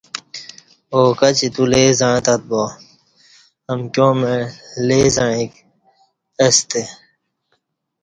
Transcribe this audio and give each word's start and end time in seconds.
او 0.93 1.01
کچی 1.19 1.47
تو 1.55 1.63
لے 1.71 1.83
زعݩہ 1.99 2.21
تت 2.25 2.41
با 2.49 2.63
امکیا 3.71 4.09
مع 4.19 4.35
لے 4.87 4.99
زعیک 5.15 5.51
ا 6.45 6.47
ستہ 6.55 6.83